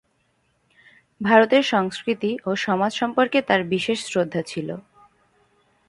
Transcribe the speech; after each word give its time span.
ভারতের 1.21 1.63
সংস্কৃতি 1.63 2.31
ও 2.45 2.49
সমাজ 2.57 2.91
সম্পর্কে 2.93 3.39
তার 3.41 3.61
বিশেষ 3.65 3.99
শ্রদ্ধা 4.05 4.41
ছিল। 4.41 4.69